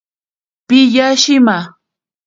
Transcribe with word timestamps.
Piya 0.67 1.07
shima. 1.23 1.57